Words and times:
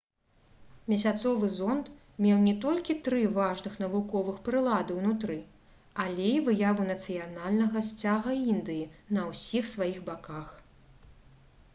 месяцовы 0.91 1.49
зонд 1.55 1.91
меў 2.25 2.39
не 2.45 2.53
толькі 2.63 2.95
тры 3.07 3.19
важных 3.35 3.75
навуковых 3.83 4.39
прылады 4.47 4.97
ўнутры 5.01 5.37
але 6.05 6.25
і 6.39 6.41
выяву 6.49 6.87
нацыянальнага 6.91 7.85
сцяга 7.93 8.31
індыі 8.55 8.91
на 9.15 9.29
ўсіх 9.31 9.71
сваіх 9.77 10.03
баках 10.11 10.49